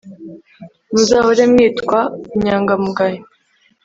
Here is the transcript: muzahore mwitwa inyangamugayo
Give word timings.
muzahore 0.91 1.43
mwitwa 1.51 1.99
inyangamugayo 2.35 3.21